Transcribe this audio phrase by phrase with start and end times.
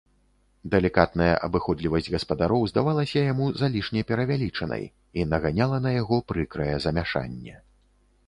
[0.75, 4.85] Далікатная абыходлівасць гаспадароў здавалася яму залішне перавялічанай
[5.21, 7.55] і наганяла на яго прыкрае замяшанне.